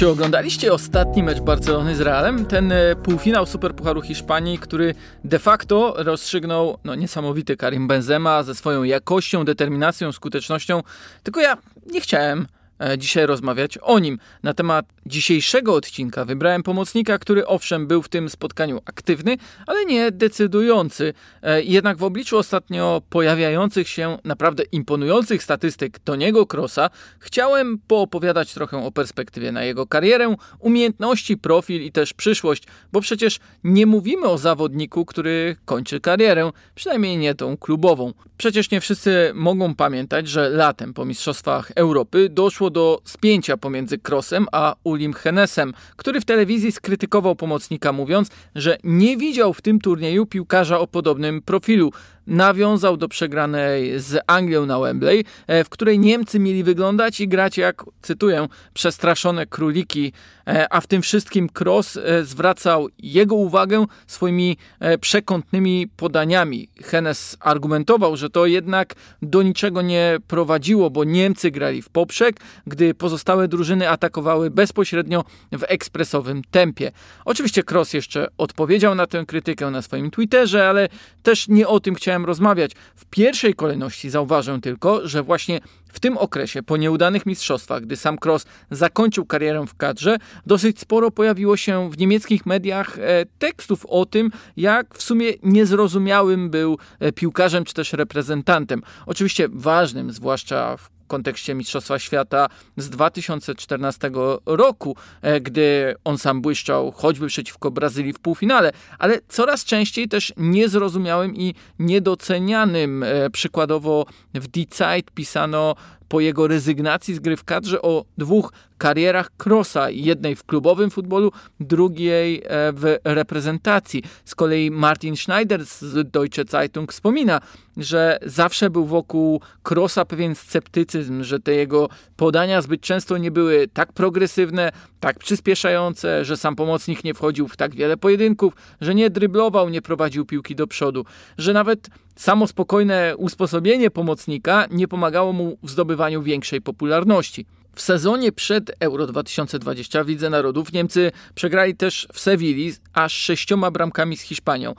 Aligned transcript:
Czy 0.00 0.08
oglądaliście 0.08 0.72
ostatni 0.72 1.22
mecz 1.22 1.40
Barcelony 1.40 1.96
z 1.96 2.00
Realem? 2.00 2.46
Ten 2.46 2.72
e, 2.72 2.96
półfinał 2.96 3.46
Superpucharu 3.46 4.02
Hiszpanii, 4.02 4.58
który 4.58 4.94
de 5.24 5.38
facto 5.38 5.94
rozstrzygnął 5.96 6.78
no, 6.84 6.94
niesamowity 6.94 7.56
Karim 7.56 7.88
Benzema 7.88 8.42
ze 8.42 8.54
swoją 8.54 8.82
jakością, 8.82 9.44
determinacją, 9.44 10.12
skutecznością. 10.12 10.82
Tylko 11.22 11.40
ja 11.40 11.56
nie 11.86 12.00
chciałem 12.00 12.46
E, 12.80 12.98
dzisiaj 12.98 13.26
rozmawiać 13.26 13.78
o 13.78 13.98
nim. 13.98 14.18
Na 14.42 14.54
temat 14.54 14.86
dzisiejszego 15.10 15.74
odcinka 15.74 16.24
wybrałem 16.24 16.62
pomocnika, 16.62 17.18
który 17.18 17.46
owszem 17.46 17.86
był 17.86 18.02
w 18.02 18.08
tym 18.08 18.28
spotkaniu 18.28 18.80
aktywny, 18.84 19.36
ale 19.66 19.84
nie 19.84 20.10
decydujący. 20.10 21.14
E, 21.42 21.62
jednak 21.62 21.98
w 21.98 22.02
obliczu 22.02 22.38
ostatnio 22.38 23.02
pojawiających 23.10 23.88
się 23.88 24.18
naprawdę 24.24 24.62
imponujących 24.72 25.42
statystyk 25.42 25.98
Toniego 25.98 26.46
Krosa 26.46 26.90
chciałem 27.18 27.78
poopowiadać 27.86 28.54
trochę 28.54 28.84
o 28.84 28.92
perspektywie 28.92 29.52
na 29.52 29.64
jego 29.64 29.86
karierę, 29.86 30.36
umiejętności, 30.58 31.36
profil 31.36 31.82
i 31.82 31.92
też 31.92 32.12
przyszłość, 32.12 32.62
bo 32.92 33.00
przecież 33.00 33.38
nie 33.64 33.86
mówimy 33.86 34.28
o 34.28 34.38
zawodniku, 34.38 35.04
który 35.04 35.56
kończy 35.64 36.00
karierę, 36.00 36.50
przynajmniej 36.74 37.16
nie 37.16 37.34
tą 37.34 37.56
klubową. 37.56 38.12
Przecież 38.36 38.70
nie 38.70 38.80
wszyscy 38.80 39.32
mogą 39.34 39.74
pamiętać, 39.74 40.28
że 40.28 40.48
latem 40.48 40.94
po 40.94 41.04
Mistrzostwach 41.04 41.72
Europy 41.74 42.28
doszło 42.28 42.70
do 42.70 43.02
spięcia 43.04 43.56
pomiędzy 43.56 43.98
Crossem 44.08 44.46
a 44.52 44.76
Ulim 45.00 45.12
Henesem, 45.12 45.72
który 45.96 46.20
w 46.20 46.24
telewizji 46.24 46.72
skrytykował 46.72 47.36
pomocnika, 47.36 47.92
mówiąc, 47.92 48.28
że 48.54 48.78
nie 48.84 49.16
widział 49.16 49.54
w 49.54 49.62
tym 49.62 49.80
turnieju 49.80 50.26
piłkarza 50.26 50.78
o 50.78 50.86
podobnym 50.86 51.42
profilu 51.42 51.92
nawiązał 52.30 52.96
do 52.96 53.08
przegranej 53.08 54.00
z 54.00 54.18
Anglią 54.26 54.66
na 54.66 54.78
Wembley, 54.78 55.24
e, 55.46 55.64
w 55.64 55.68
której 55.68 55.98
Niemcy 55.98 56.38
mieli 56.38 56.64
wyglądać 56.64 57.20
i 57.20 57.28
grać 57.28 57.58
jak, 57.58 57.84
cytuję, 58.02 58.48
przestraszone 58.74 59.46
króliki, 59.46 60.12
e, 60.46 60.72
a 60.72 60.80
w 60.80 60.86
tym 60.86 61.02
wszystkim 61.02 61.48
Cross 61.60 61.96
e, 61.96 62.24
zwracał 62.24 62.88
jego 62.98 63.34
uwagę 63.34 63.86
swoimi 64.06 64.56
przekątnymi 65.00 65.88
podaniami. 65.96 66.68
Hennes 66.82 67.36
argumentował, 67.40 68.16
że 68.16 68.30
to 68.30 68.46
jednak 68.46 68.94
do 69.22 69.42
niczego 69.42 69.82
nie 69.82 70.18
prowadziło, 70.28 70.90
bo 70.90 71.04
Niemcy 71.04 71.50
grali 71.50 71.82
w 71.82 71.88
poprzek, 71.88 72.40
gdy 72.66 72.94
pozostałe 72.94 73.48
drużyny 73.48 73.88
atakowały 73.88 74.50
bezpośrednio 74.50 75.24
w 75.52 75.64
ekspresowym 75.68 76.42
tempie. 76.50 76.92
Oczywiście 77.24 77.62
Cross 77.70 77.92
jeszcze 77.92 78.26
odpowiedział 78.38 78.94
na 78.94 79.06
tę 79.06 79.24
krytykę 79.26 79.70
na 79.70 79.82
swoim 79.82 80.10
Twitterze, 80.10 80.68
ale 80.68 80.88
też 81.22 81.48
nie 81.48 81.68
o 81.68 81.80
tym 81.80 81.94
chciałem 81.94 82.19
rozmawiać. 82.26 82.72
W 82.96 83.04
pierwszej 83.04 83.54
kolejności 83.54 84.10
zauważę 84.10 84.60
tylko, 84.60 85.08
że 85.08 85.22
właśnie 85.22 85.60
w 85.92 86.00
tym 86.00 86.18
okresie, 86.18 86.62
po 86.62 86.76
nieudanych 86.76 87.26
mistrzostwach, 87.26 87.82
gdy 87.82 87.96
sam 87.96 88.18
Cross 88.24 88.46
zakończył 88.70 89.26
karierę 89.26 89.66
w 89.66 89.74
kadrze, 89.74 90.16
dosyć 90.46 90.80
sporo 90.80 91.10
pojawiło 91.10 91.56
się 91.56 91.90
w 91.90 91.98
niemieckich 91.98 92.46
mediach 92.46 92.98
e, 92.98 93.26
tekstów 93.38 93.86
o 93.86 94.06
tym, 94.06 94.30
jak 94.56 94.94
w 94.94 95.02
sumie 95.02 95.32
niezrozumiałym 95.42 96.50
był 96.50 96.78
e, 97.00 97.12
piłkarzem 97.12 97.64
czy 97.64 97.74
też 97.74 97.92
reprezentantem. 97.92 98.82
Oczywiście 99.06 99.48
ważnym, 99.52 100.12
zwłaszcza 100.12 100.76
w 100.76 100.99
kontekście 101.10 101.54
Mistrzostwa 101.54 101.98
Świata 101.98 102.48
z 102.76 102.90
2014 102.90 104.10
roku, 104.46 104.96
e, 105.22 105.40
gdy 105.40 105.94
on 106.04 106.18
sam 106.18 106.42
błyszczał 106.42 106.92
choćby 106.92 107.26
przeciwko 107.26 107.70
Brazylii 107.70 108.12
w 108.12 108.18
półfinale, 108.18 108.72
ale 108.98 109.18
coraz 109.28 109.64
częściej 109.64 110.08
też 110.08 110.32
niezrozumiałym 110.36 111.36
i 111.36 111.54
niedocenianym. 111.78 113.02
E, 113.02 113.30
przykładowo 113.30 114.06
w 114.34 114.48
Die 114.48 114.66
Zeit 114.70 115.10
pisano 115.10 115.74
po 116.08 116.20
jego 116.20 116.48
rezygnacji 116.48 117.14
z 117.14 117.18
gry 117.18 117.36
w 117.36 117.44
kadrze 117.44 117.82
o 117.82 118.04
dwóch 118.18 118.52
karierach 118.80 119.30
Krosa, 119.36 119.90
jednej 119.90 120.36
w 120.36 120.44
klubowym 120.44 120.90
futbolu, 120.90 121.32
drugiej 121.60 122.42
e, 122.44 122.72
w 122.72 122.96
reprezentacji. 123.04 124.02
Z 124.24 124.34
kolei 124.34 124.70
Martin 124.70 125.16
Schneider 125.16 125.66
z 125.66 126.10
Deutsche 126.10 126.44
Zeitung 126.48 126.92
wspomina, 126.92 127.40
że 127.76 128.18
zawsze 128.26 128.70
był 128.70 128.86
wokół 128.86 129.40
Krosa 129.62 130.04
pewien 130.04 130.34
sceptycyzm, 130.34 131.24
że 131.24 131.40
te 131.40 131.54
jego 131.54 131.88
podania 132.16 132.62
zbyt 132.62 132.80
często 132.80 133.18
nie 133.18 133.30
były 133.30 133.68
tak 133.68 133.92
progresywne, 133.92 134.72
tak 135.00 135.18
przyspieszające, 135.18 136.24
że 136.24 136.36
sam 136.36 136.56
pomocnik 136.56 137.04
nie 137.04 137.14
wchodził 137.14 137.48
w 137.48 137.56
tak 137.56 137.74
wiele 137.74 137.96
pojedynków, 137.96 138.52
że 138.80 138.94
nie 138.94 139.10
dryblował, 139.10 139.68
nie 139.68 139.82
prowadził 139.82 140.24
piłki 140.24 140.54
do 140.54 140.66
przodu, 140.66 141.04
że 141.38 141.52
nawet 141.52 141.88
samo 142.16 142.46
spokojne 142.46 143.14
usposobienie 143.16 143.90
pomocnika 143.90 144.66
nie 144.70 144.88
pomagało 144.88 145.32
mu 145.32 145.58
w 145.62 145.70
zdobywaniu 145.70 146.22
większej 146.22 146.60
popularności. 146.60 147.46
W 147.74 147.82
sezonie 147.82 148.32
przed 148.32 148.72
Euro 148.80 149.06
2020 149.06 150.04
w 150.04 150.08
Lidze 150.08 150.30
Narodów 150.30 150.72
Niemcy 150.72 151.12
przegrali 151.34 151.76
też 151.76 152.08
w 152.12 152.20
Sewilli 152.20 152.72
aż 152.92 153.12
sześcioma 153.12 153.70
bramkami 153.70 154.16
z 154.16 154.20
Hiszpanią. 154.20 154.74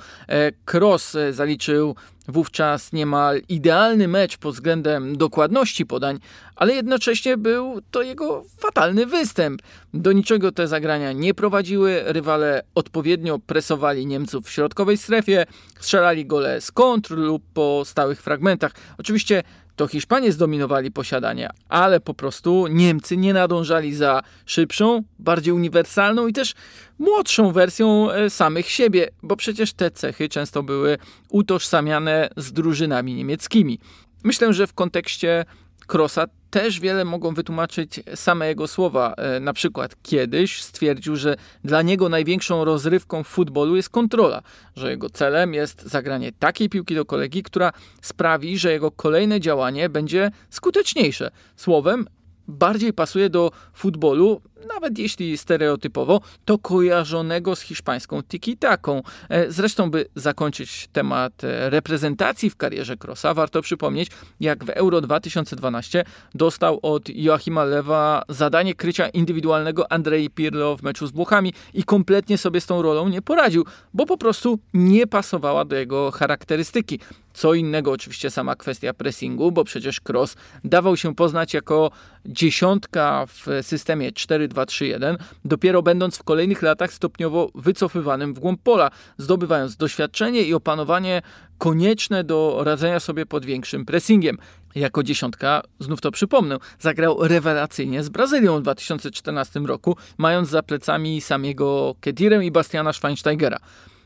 Kroos 0.65 1.15
e, 1.15 1.33
zaliczył 1.33 1.95
wówczas 2.27 2.93
niemal 2.93 3.41
idealny 3.49 4.07
mecz 4.07 4.37
pod 4.37 4.53
względem 4.53 5.17
dokładności 5.17 5.85
podań, 5.85 6.19
ale 6.55 6.73
jednocześnie 6.73 7.37
był 7.37 7.81
to 7.91 8.01
jego 8.01 8.43
fatalny 8.57 9.05
występ. 9.05 9.61
Do 9.93 10.11
niczego 10.11 10.51
te 10.51 10.67
zagrania 10.67 11.11
nie 11.11 11.33
prowadziły, 11.33 12.03
rywale 12.05 12.61
odpowiednio 12.75 13.39
presowali 13.39 14.05
Niemców 14.05 14.45
w 14.45 14.51
środkowej 14.51 14.97
strefie, 14.97 15.45
strzelali 15.79 16.25
gole 16.25 16.61
z 16.61 16.71
kontr 16.71 17.17
lub 17.17 17.43
po 17.53 17.81
stałych 17.85 18.21
fragmentach. 18.21 18.71
Oczywiście 18.97 19.43
to 19.81 19.87
Hiszpanie 19.87 20.31
zdominowali 20.31 20.91
posiadanie, 20.91 21.49
ale 21.69 21.99
po 21.99 22.13
prostu 22.13 22.67
Niemcy 22.67 23.17
nie 23.17 23.33
nadążali 23.33 23.95
za 23.95 24.21
szybszą, 24.45 25.03
bardziej 25.19 25.53
uniwersalną 25.53 26.27
i 26.27 26.33
też 26.33 26.53
młodszą 26.99 27.51
wersją 27.51 28.11
e, 28.11 28.29
samych 28.29 28.69
siebie, 28.69 29.09
bo 29.23 29.35
przecież 29.35 29.73
te 29.73 29.91
cechy 29.91 30.29
często 30.29 30.63
były 30.63 30.97
utożsamiane 31.29 32.29
z 32.37 32.53
drużynami 32.53 33.15
niemieckimi. 33.15 33.79
Myślę, 34.23 34.53
że 34.53 34.67
w 34.67 34.73
kontekście 34.73 35.45
Krosa 35.87 36.27
też 36.51 36.79
wiele 36.79 37.05
mogą 37.05 37.33
wytłumaczyć 37.33 37.99
same 38.15 38.47
jego 38.47 38.67
słowa. 38.67 39.13
E, 39.13 39.39
na 39.39 39.53
przykład 39.53 39.95
kiedyś 40.03 40.63
stwierdził, 40.63 41.15
że 41.15 41.35
dla 41.63 41.81
niego 41.81 42.09
największą 42.09 42.65
rozrywką 42.65 43.23
w 43.23 43.27
futbolu 43.27 43.75
jest 43.75 43.89
kontrola, 43.89 44.41
że 44.75 44.89
jego 44.89 45.09
celem 45.09 45.53
jest 45.53 45.81
zagranie 45.81 46.31
takiej 46.31 46.69
piłki 46.69 46.95
do 46.95 47.05
kolegi, 47.05 47.43
która 47.43 47.71
sprawi, 48.01 48.57
że 48.57 48.71
jego 48.71 48.91
kolejne 48.91 49.39
działanie 49.39 49.89
będzie 49.89 50.31
skuteczniejsze. 50.49 51.31
Słowem, 51.55 52.07
bardziej 52.47 52.93
pasuje 52.93 53.29
do 53.29 53.51
futbolu, 53.73 54.41
nawet 54.67 54.97
jeśli 54.97 55.37
stereotypowo, 55.37 56.21
to 56.45 56.57
kojarzonego 56.57 57.55
z 57.55 57.61
hiszpańską 57.61 58.19
tiki-taką. 58.21 59.01
E, 59.29 59.51
zresztą, 59.51 59.91
by 59.91 60.05
zakończyć 60.15 60.89
temat 60.93 61.43
e, 61.43 61.69
reprezentacji 61.69 62.49
w 62.49 62.55
karierze 62.55 62.97
Krosa, 62.97 63.33
warto 63.33 63.61
przypomnieć, 63.61 64.09
jak 64.39 64.63
w 64.63 64.69
Euro 64.69 65.01
2012 65.01 66.03
dostał 66.35 66.79
od 66.81 67.09
Joachima 67.09 67.63
Lewa 67.63 68.23
zadanie 68.29 68.75
krycia 68.75 69.09
indywidualnego 69.09 69.91
Andrei 69.91 70.29
Pirlo 70.29 70.77
w 70.77 70.83
meczu 70.83 71.07
z 71.07 71.11
Włochami 71.11 71.53
i 71.73 71.83
kompletnie 71.83 72.37
sobie 72.37 72.61
z 72.61 72.65
tą 72.65 72.81
rolą 72.81 73.09
nie 73.09 73.21
poradził, 73.21 73.65
bo 73.93 74.05
po 74.05 74.17
prostu 74.17 74.59
nie 74.73 75.07
pasowała 75.07 75.65
do 75.65 75.75
jego 75.75 76.11
charakterystyki. 76.11 76.99
Co 77.33 77.53
innego 77.53 77.91
oczywiście 77.91 78.31
sama 78.31 78.55
kwestia 78.55 78.93
pressingu, 78.93 79.51
bo 79.51 79.63
przecież 79.63 80.01
Cross 80.09 80.35
dawał 80.63 80.97
się 80.97 81.15
poznać 81.15 81.53
jako 81.53 81.91
dziesiątka 82.25 83.25
w 83.27 83.47
systemie 83.61 84.11
4-2-3-1, 84.53 85.15
dopiero 85.45 85.81
będąc 85.81 86.17
w 86.17 86.23
kolejnych 86.23 86.61
latach 86.61 86.93
stopniowo 86.93 87.49
wycofywanym 87.55 88.33
w 88.33 88.39
głąb 88.39 88.61
pola, 88.63 88.91
zdobywając 89.17 89.77
doświadczenie 89.77 90.41
i 90.41 90.53
opanowanie 90.53 91.21
konieczne 91.57 92.23
do 92.23 92.61
radzenia 92.63 92.99
sobie 92.99 93.25
pod 93.25 93.45
większym 93.45 93.85
pressingiem. 93.85 94.37
Jako 94.75 95.03
dziesiątka, 95.03 95.61
znów 95.79 96.01
to 96.01 96.11
przypomnę, 96.11 96.57
zagrał 96.79 97.27
rewelacyjnie 97.27 98.03
z 98.03 98.09
Brazylią 98.09 98.59
w 98.59 98.61
2014 98.61 99.59
roku, 99.59 99.97
mając 100.17 100.49
za 100.49 100.63
plecami 100.63 101.21
samego 101.21 101.95
Kedirę 102.01 102.45
i 102.45 102.51
Bastiana 102.51 102.93
Schweinsteigera. 102.93 103.57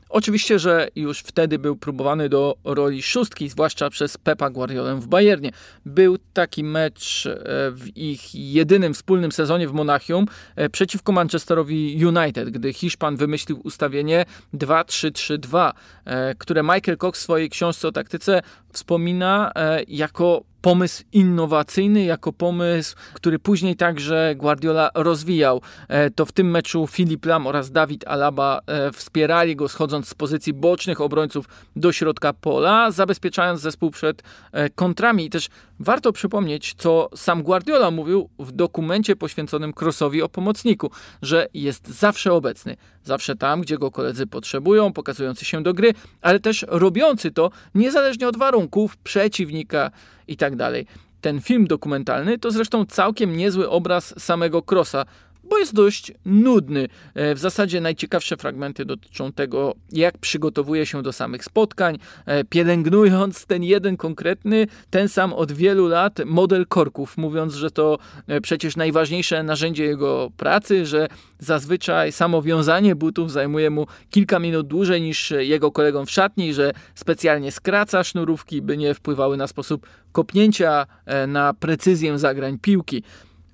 Oczywiście, 0.10 0.60
że 0.60 0.88
już 0.96 1.19
wtedy 1.19 1.60
był 1.60 1.75
próbowany 1.75 2.30
do 2.30 2.57
roli 2.63 3.02
szóstki, 3.04 3.50
zwłaszcza 3.50 3.90
przez 3.90 4.18
Pepa 4.18 4.50
Guardiolę 4.50 4.96
w 4.96 5.07
Bayernie. 5.07 5.52
Był 5.86 6.18
taki 6.34 6.63
mecz 6.63 7.25
e, 7.25 7.31
w 7.72 7.98
ich 7.98 8.36
jedynym 8.36 8.94
wspólnym 8.94 9.31
sezonie 9.31 9.68
w 9.68 9.74
Monachium 9.74 10.25
e, 10.56 10.69
przeciwko 10.69 11.12
Manchesterowi 11.12 12.06
United, 12.06 12.50
gdy 12.50 12.74
Hiszpan 12.74 13.16
wymyślił 13.16 13.60
ustawienie 13.63 14.25
2-3-3-2, 14.54 15.72
e, 16.06 16.36
które 16.36 16.63
Michael 16.63 16.98
Cox 16.98 17.19
w 17.19 17.24
swojej 17.24 17.50
książce 17.50 17.88
o 17.88 17.92
taktyce 17.92 18.42
wspomina 18.74 19.52
jako 19.88 20.44
pomysł 20.65 21.03
innowacyjny, 21.12 22.03
jako 22.03 22.33
pomysł, 22.33 22.95
który 23.13 23.39
później 23.39 23.75
także 23.75 24.33
Guardiola 24.38 24.89
rozwijał. 24.95 25.62
E, 25.88 26.09
to 26.09 26.25
w 26.25 26.31
tym 26.31 26.51
meczu 26.51 26.88
Filip 26.88 27.25
Lam 27.25 27.47
oraz 27.47 27.71
Dawid 27.71 28.07
Alaba 28.07 28.62
e, 28.67 28.91
wspierali 28.91 29.56
go 29.56 29.69
schodząc 29.69 30.07
z 30.07 30.13
pozycji 30.13 30.53
bocznych 30.53 31.01
obrońców 31.01 31.45
do 31.75 31.91
środka 31.91 32.33
pola, 32.33 32.91
zabezpieczając 32.91 33.62
zespół 33.62 33.91
przed 33.91 34.23
e, 34.51 34.69
kontrami. 34.69 35.25
I 35.25 35.29
też 35.29 35.47
warto 35.79 36.12
przypomnieć, 36.12 36.73
co 36.77 37.09
sam 37.15 37.44
Guardiola 37.44 37.91
mówił 37.91 38.29
w 38.39 38.51
dokumencie 38.51 39.15
poświęconym 39.15 39.73
Crossowi 39.73 40.21
o 40.21 40.29
pomocniku, 40.29 40.91
że 41.21 41.47
jest 41.53 41.88
zawsze 41.88 42.33
obecny, 42.33 42.77
zawsze 43.03 43.35
tam, 43.35 43.61
gdzie 43.61 43.77
go 43.77 43.91
koledzy 43.91 44.27
potrzebują, 44.27 44.94
pokazujący 44.94 45.45
się 45.45 45.63
do 45.63 45.73
gry, 45.73 45.94
ale 46.21 46.39
też 46.39 46.65
robiący 46.68 47.31
to 47.31 47.51
niezależnie 47.75 48.27
od 48.27 48.38
warunków 48.38 48.97
przeciwnika 48.97 49.91
i 50.27 50.38
tak 50.38 50.56
dalej. 50.56 50.86
Ten 51.22 51.42
film 51.42 51.68
dokumentalny 51.68 52.39
to 52.39 52.51
zresztą 52.51 52.86
całkiem 52.86 53.38
niezły 53.38 53.69
obraz 53.69 54.24
samego 54.24 54.63
Crossa, 54.72 55.06
bo 55.50 55.57
jest 55.57 55.74
dość 55.74 56.12
nudny. 56.25 56.88
E, 57.13 57.36
w 57.36 57.39
zasadzie 57.39 57.81
najciekawsze 57.81 58.38
fragmenty 58.38 58.86
dotyczą 58.86 59.31
tego, 59.31 59.75
jak 59.92 60.18
przygotowuje 60.18 60.86
się 60.86 61.01
do 61.01 61.13
samych 61.13 61.45
spotkań, 61.45 61.97
e, 62.25 62.44
pielęgnując 62.44 63.45
ten 63.45 63.63
jeden 63.63 63.97
konkretny, 63.97 64.68
ten 64.89 65.09
sam 65.09 65.33
od 65.33 65.51
wielu 65.51 65.88
lat 65.88 66.19
model 66.25 66.68
korków, 66.68 67.18
mówiąc, 67.18 67.53
że 67.53 67.71
to 67.71 67.97
e, 68.27 68.42
przecież 68.42 68.75
najważniejsze 68.75 69.44
narzędzie 69.44 69.86
jego 69.86 70.31
pracy, 70.38 70.86
że 70.86 71.07
zazwyczaj 71.39 72.12
samo 72.12 72.42
wiązanie 72.42 72.95
butów 72.95 73.31
zajmuje 73.31 73.69
mu 73.69 73.88
kilka 74.09 74.39
minut 74.39 74.68
dłużej 74.68 75.01
niż 75.01 75.31
jego 75.31 75.71
kolegom 75.71 76.06
w 76.06 76.12
szatni, 76.12 76.53
że 76.53 76.71
specjalnie 76.95 77.51
skraca 77.51 78.03
sznurówki, 78.03 78.62
by 78.62 78.77
nie 78.77 78.94
wpływały 78.94 79.38
na 79.38 79.47
sposób 79.47 79.88
kopnięcia, 80.12 80.86
na 81.27 81.53
precyzję 81.53 82.19
zagrań 82.19 82.59
piłki. 82.59 83.03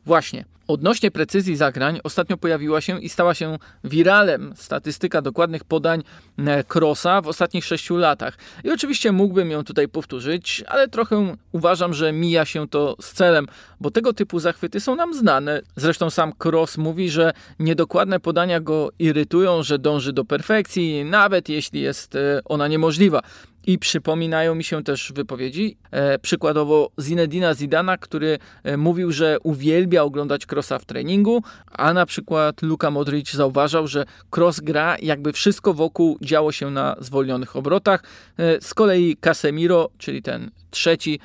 Właśnie, 0.05 0.45
Odnośnie 0.71 1.12
precyzji 1.12 1.56
zagrań 1.56 2.00
ostatnio 2.03 2.38
pojawiła 2.38 2.81
się 2.81 3.00
i 3.00 3.09
stała 3.09 3.33
się 3.33 3.57
wiralem 3.83 4.53
statystyka 4.56 5.21
dokładnych 5.21 5.63
podań 5.63 6.03
e, 6.38 6.63
Crossa 6.63 7.21
w 7.21 7.27
ostatnich 7.27 7.65
sześciu 7.65 7.97
latach. 7.97 8.38
I 8.63 8.71
oczywiście 8.71 9.12
mógłbym 9.12 9.51
ją 9.51 9.63
tutaj 9.63 9.88
powtórzyć, 9.88 10.63
ale 10.68 10.88
trochę 10.88 11.35
uważam, 11.51 11.94
że 11.94 12.12
mija 12.12 12.45
się 12.45 12.68
to 12.68 12.95
z 13.01 13.12
celem, 13.12 13.47
bo 13.79 13.91
tego 13.91 14.13
typu 14.13 14.39
zachwyty 14.39 14.79
są 14.79 14.95
nam 14.95 15.13
znane. 15.13 15.62
Zresztą 15.75 16.09
sam 16.09 16.33
Cross 16.44 16.77
mówi, 16.77 17.09
że 17.09 17.33
niedokładne 17.59 18.19
podania 18.19 18.59
go 18.59 18.89
irytują, 19.00 19.63
że 19.63 19.79
dąży 19.79 20.13
do 20.13 20.25
perfekcji, 20.25 21.06
nawet 21.06 21.50
jeśli 21.50 21.81
jest 21.81 22.15
e, 22.15 22.39
ona 22.45 22.67
niemożliwa. 22.67 23.21
I 23.67 23.79
przypominają 23.79 24.55
mi 24.55 24.63
się 24.63 24.83
też 24.83 25.11
wypowiedzi, 25.15 25.77
e, 25.91 26.19
przykładowo 26.19 26.91
Zinedina 26.99 27.53
Zidana, 27.53 27.97
który 27.97 28.39
e, 28.63 28.77
mówił, 28.77 29.11
że 29.11 29.37
uwielbia 29.43 30.03
oglądać 30.03 30.45
Krosa 30.45 30.79
w 30.79 30.85
treningu, 30.85 31.43
a 31.71 31.93
na 31.93 32.05
przykład 32.05 32.61
Luka 32.61 32.91
Modric 32.91 33.33
zauważał, 33.33 33.87
że 33.87 34.05
Kroos 34.29 34.59
gra 34.59 34.97
jakby 35.01 35.33
wszystko 35.33 35.73
wokół 35.73 36.17
działo 36.21 36.51
się 36.51 36.71
na 36.71 36.95
zwolnionych 36.99 37.55
obrotach. 37.55 38.03
E, 38.37 38.61
z 38.61 38.73
kolei 38.73 39.17
Casemiro, 39.17 39.89
czyli 39.97 40.21
ten 40.21 40.51
trzeci 40.71 41.19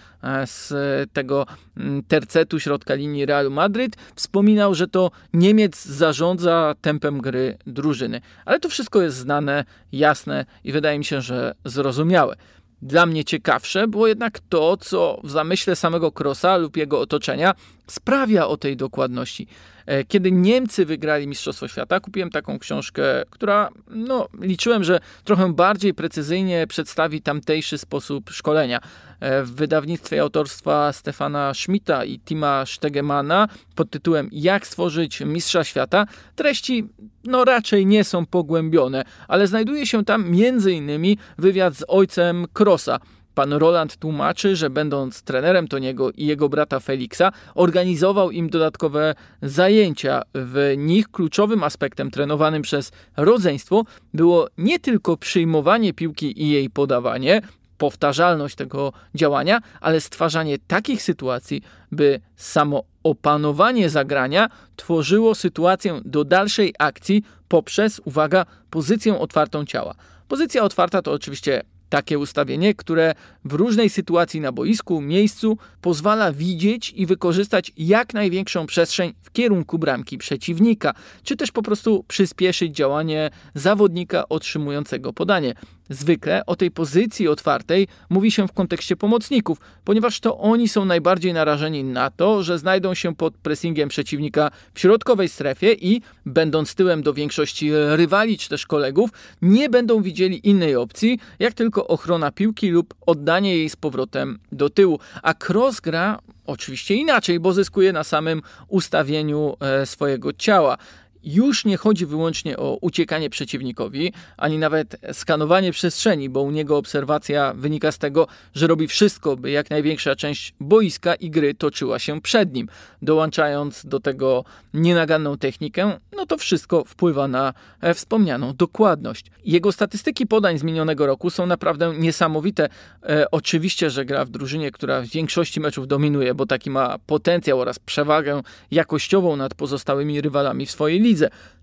z 0.47 0.73
tego 1.13 1.47
mm, 1.77 2.03
tercetu 2.03 2.61
środka 2.61 2.95
linii 2.95 3.27
Realu 3.27 3.51
Madryt, 3.51 3.97
wspominał, 4.15 4.75
że 4.75 4.89
to 4.89 5.11
Niemiec 5.33 5.85
zarządza 5.85 6.75
tempem 6.81 7.21
gry 7.21 7.59
drużyny. 7.67 8.21
Ale 8.45 8.61
to 8.61 8.69
wszystko 8.69 9.03
jest 9.03 9.17
znane, 9.17 9.65
jasne 9.93 10.45
i 10.65 10.73
wydaje 10.73 10.99
mi 10.99 11.05
się, 11.05 11.21
że 11.21 11.55
zrozumiałe. 11.65 12.37
Dla 12.83 13.07
mnie 13.07 13.25
ciekawsze 13.25 13.89
było 13.89 14.07
jednak 14.07 14.41
to, 14.49 14.77
co 14.77 15.21
w 15.25 15.31
zamyśle 15.31 15.77
samego 15.77 16.13
Krosa 16.13 16.57
lub 16.57 16.77
jego 16.77 17.01
otoczenia 17.01 17.55
sprawia 17.87 18.47
o 18.47 18.57
tej 18.57 18.77
dokładności. 18.77 19.47
E, 19.87 20.05
kiedy 20.05 20.33
Niemcy 20.33 20.87
wygrali 20.87 21.27
Mistrzostwo 21.27 21.69
Świata, 21.69 22.01
kupiłem 22.01 22.31
taką 22.31 22.59
książkę, 22.59 23.03
która 23.31 23.69
no, 23.91 24.29
liczyłem, 24.41 24.85
że 24.85 25.01
trochę 25.25 25.53
bardziej 25.53 25.95
precyzyjnie 25.95 26.67
przedstawi 26.67 27.23
tamtejszy 27.23 27.79
sposób 27.79 28.31
szkolenia. 28.31 28.81
E, 29.21 29.43
w 29.43 29.55
wydawnictwie 29.55 30.21
autorstwa 30.21 30.93
Stefana 30.93 31.55
Schmidta 31.55 32.05
i 32.05 32.19
Tima 32.19 32.67
Stegemana 32.67 33.49
pod 33.75 33.91
tytułem 33.91 34.29
Jak 34.33 34.67
stworzyć 34.67 35.21
Mistrza 35.21 35.65
Świata 35.65 36.07
treści 36.37 36.89
no 37.25 37.45
raczej 37.45 37.87
nie 37.87 38.05
są 38.05 38.27
pogłębione, 38.27 39.05
ale 39.29 39.47
znajduje 39.47 39.87
się 39.87 40.05
tam 40.05 40.25
m.in. 40.25 41.17
wywiad 41.39 41.75
z 41.75 41.85
ojcem 41.89 42.47
Krosa, 42.53 42.99
Pan 43.37 43.53
Roland 43.53 43.97
tłumaczy, 43.97 44.57
że 44.57 44.71
będąc 44.71 45.23
trenerem 45.23 45.69
Toniego 45.69 46.11
i 46.11 46.27
jego 46.27 46.49
brata 46.49 46.81
Felixa, 46.81 47.33
organizował 47.55 48.31
im 48.31 48.51
dodatkowe 48.51 49.15
zajęcia. 49.43 50.23
W 50.35 50.75
nich 50.77 51.09
kluczowym 51.11 51.65
aspektem 51.65 52.11
trenowanym 52.11 52.63
przez 52.63 52.93
rodzeństwo 53.17 53.83
było 54.15 54.49
nie 54.59 54.79
tylko 54.79 55.17
przyjmowanie 55.17 55.93
piłki 55.95 56.43
i 56.43 56.49
jej 56.49 56.71
podawanie, 56.71 57.43
powtarzalność 57.79 58.55
tego 58.57 58.93
działania, 59.15 59.61
ale 59.81 60.01
stwarzanie 60.01 60.59
takich 60.59 61.03
sytuacji, 61.03 61.63
by 61.93 62.21
samo 62.37 62.83
opanowanie 63.03 63.91
zagrania 63.91 64.49
tworzyło 64.77 65.35
sytuację 65.35 66.01
do 66.05 66.25
dalszej 66.25 66.75
akcji 66.79 67.23
poprzez, 67.49 68.01
uwaga, 68.05 68.47
pozycję 68.71 69.19
otwartą 69.19 69.65
ciała. 69.65 69.95
Pozycja 70.29 70.63
otwarta 70.63 71.03
to 71.03 71.13
oczywiście 71.13 71.63
takie 71.89 72.19
ustawienie, 72.19 72.75
które 72.75 73.15
w 73.45 73.53
różnej 73.53 73.91
sytuacji 73.91 74.41
na 74.41 74.53
boisku, 74.53 75.01
miejscu 75.01 75.59
pozwala 75.81 76.33
widzieć 76.33 76.93
i 76.97 77.07
wykorzystać 77.07 77.73
jak 77.77 78.15
największą 78.15 78.67
przestrzeń 78.67 79.15
w 79.23 79.33
kierunku 79.33 79.79
bramki 79.79 80.19
przeciwnika, 80.19 80.95
czy 81.23 81.37
też 81.37 81.53
po 81.53 81.63
prostu 81.63 82.05
przyspieszyć 82.09 82.77
działanie 82.77 83.31
zawodnika 83.55 84.29
otrzymującego 84.29 85.13
podanie. 85.13 85.55
Zwykle 85.91 86.47
o 86.47 86.57
tej 86.57 86.71
pozycji 86.71 87.29
otwartej 87.29 87.89
mówi 88.11 88.31
się 88.33 88.49
w 88.49 88.53
kontekście 88.53 88.97
pomocników, 88.97 89.59
ponieważ 89.85 90.21
to 90.21 90.39
oni 90.39 90.69
są 90.69 90.85
najbardziej 90.85 91.33
narażeni 91.33 91.85
na 91.85 92.11
to, 92.11 92.43
że 92.43 92.59
znajdą 92.59 92.95
się 92.95 93.15
pod 93.15 93.35
pressingiem 93.35 93.89
przeciwnika 93.89 94.51
w 94.75 94.81
środkowej 94.81 95.29
strefie 95.29 95.73
i, 95.73 96.03
będąc 96.27 96.75
tyłem 96.75 97.03
do 97.03 97.15
większości 97.15 97.71
rywali 97.73 98.39
czy 98.39 98.49
też 98.49 98.67
kolegów, 98.67 99.11
nie 99.43 99.69
będą 99.69 100.03
widzieli 100.03 100.49
innej 100.49 100.77
opcji, 100.77 101.19
jak 101.39 101.55
tylko 101.55 101.87
ochrona 101.87 102.33
piłki 102.33 102.71
lub 102.71 102.95
oddanie 103.07 103.57
jej 103.57 103.71
z 103.71 103.77
powrotem 103.77 104.39
do 104.53 104.71
tyłu. 104.71 104.99
A 105.23 105.35
cross 105.49 105.81
gra 105.81 106.19
oczywiście 106.47 106.95
inaczej, 106.95 107.41
bo 107.41 107.53
zyskuje 107.53 107.93
na 107.93 108.05
samym 108.05 108.43
ustawieniu 108.69 109.57
e, 109.61 109.87
swojego 109.87 110.33
ciała 110.33 110.79
już 111.27 111.65
nie 111.65 111.77
chodzi 111.77 112.07
wyłącznie 112.07 112.57
o 112.57 112.79
uciekanie 112.81 113.31
przeciwnikowi, 113.31 114.13
ani 114.37 114.59
nawet 114.59 114.97
skanowanie 115.13 115.73
przestrzeni, 115.73 116.29
bo 116.29 116.43
u 116.43 116.51
niego 116.51 116.77
obserwacja 116.77 117.55
wynika 117.55 117.93
z 117.93 117.99
tego, 117.99 118.27
że 118.55 118.67
robi 118.67 118.87
wszystko, 118.87 119.37
by 119.37 119.51
jak 119.51 119.71
największa 119.71 120.17
część 120.17 120.55
boiska 120.61 121.15
i 121.15 121.31
gry 121.31 121.55
toczyła 121.55 121.99
się 121.99 122.21
przed 122.21 122.55
nim. 122.55 122.69
Dołączając 123.03 123.87
do 123.87 124.01
tego 124.01 124.45
nienaganną 124.75 125.39
technikę, 125.39 125.99
no 126.17 126.27
to 126.27 126.39
wszystko 126.39 126.85
wpływa 126.85 127.29
na 127.29 127.55
e, 127.81 127.95
wspomnianą 127.95 128.55
dokładność. 128.55 129.27
Jego 129.45 129.73
statystyki 129.73 130.27
podań 130.27 130.59
z 130.59 130.63
minionego 130.63 131.07
roku 131.07 131.31
są 131.31 131.47
naprawdę 131.47 131.95
niesamowite. 131.99 132.69
E, 133.03 133.31
oczywiście, 133.31 133.91
że 133.91 134.05
gra 134.05 134.25
w 134.25 134.31
drużynie, 134.31 134.71
która 134.71 135.01
w 135.01 135.07
większości 135.07 135.61
meczów 135.61 135.87
dominuje, 135.89 136.35
bo 136.35 136.47
taki 136.47 136.71
ma 136.71 136.99
potencjał 137.07 137.61
oraz 137.61 137.79
przewagę 137.79 138.43
jakościową 138.71 139.37
nad 139.37 139.55
pozostałymi 139.55 140.21
rywalami 140.21 140.67
w 140.67 140.71
swojej 140.71 141.01
lidze 141.01 141.16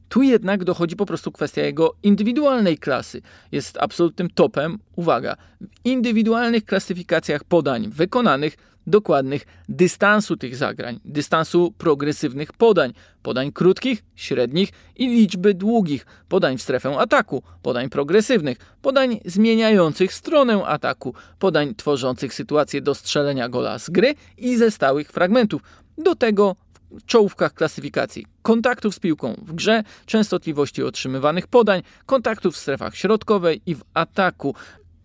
Tu 0.09 0.21
jednak 0.21 0.63
dochodzi 0.63 0.95
po 0.95 1.05
prostu 1.05 1.31
kwestia 1.31 1.61
jego 1.61 1.95
indywidualnej 2.03 2.77
klasy. 2.77 3.21
Jest 3.51 3.77
absolutnym 3.77 4.29
topem, 4.29 4.79
uwaga, 4.95 5.35
w 5.61 5.67
indywidualnych 5.85 6.65
klasyfikacjach 6.65 7.43
podań 7.43 7.89
wykonanych, 7.89 8.57
dokładnych 8.87 9.45
dystansu 9.69 10.37
tych 10.37 10.55
zagrań, 10.55 10.99
dystansu 11.05 11.73
progresywnych 11.77 12.53
podań, 12.53 12.93
podań 13.21 13.51
krótkich, 13.51 14.03
średnich 14.15 14.69
i 14.95 15.07
liczby 15.07 15.53
długich, 15.53 16.05
podań 16.29 16.57
w 16.57 16.61
strefę 16.61 16.97
ataku, 16.97 17.43
podań 17.61 17.89
progresywnych, 17.89 18.57
podań 18.81 19.19
zmieniających 19.25 20.13
stronę 20.13 20.65
ataku, 20.65 21.13
podań 21.39 21.75
tworzących 21.75 22.33
sytuację 22.33 22.81
do 22.81 22.95
strzelenia 22.95 23.49
gola 23.49 23.79
z 23.79 23.89
gry 23.89 24.15
i 24.37 24.57
ze 24.57 24.71
stałych 24.71 25.11
fragmentów. 25.11 25.61
Do 25.97 26.15
tego 26.15 26.55
czołówkach 27.05 27.53
klasyfikacji. 27.53 28.25
Kontaktów 28.41 28.95
z 28.95 28.99
piłką 28.99 29.35
w 29.45 29.53
grze, 29.53 29.83
częstotliwości 30.05 30.83
otrzymywanych 30.83 31.47
podań, 31.47 31.81
kontaktów 32.05 32.55
w 32.55 32.57
strefach 32.57 32.95
środkowej 32.95 33.61
i 33.65 33.75
w 33.75 33.81
ataku. 33.93 34.55